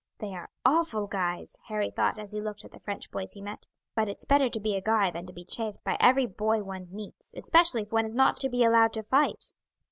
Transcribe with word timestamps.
"They 0.17 0.33
are 0.33 0.49
awful 0.65 1.05
guys!" 1.05 1.55
Harry 1.67 1.91
thought 1.91 2.17
as 2.17 2.31
he 2.31 2.41
looked 2.41 2.65
at 2.65 2.71
the 2.71 2.79
French 2.79 3.11
boys 3.11 3.33
he 3.33 3.39
met. 3.43 3.67
"But 3.93 4.09
it's 4.09 4.25
better 4.25 4.49
to 4.49 4.59
be 4.59 4.75
a 4.75 4.81
guy 4.81 5.11
than 5.11 5.27
to 5.27 5.31
be 5.33 5.45
chaffed 5.45 5.83
by 5.83 5.95
every 5.99 6.25
boy 6.25 6.63
one 6.63 6.87
meets, 6.89 7.35
especially 7.37 7.83
if 7.83 7.91
one 7.91 8.05
is 8.07 8.15
not 8.15 8.39
to 8.39 8.49
be 8.49 8.63
allowed 8.63 8.93
to 8.93 9.03
fight." 9.03 9.51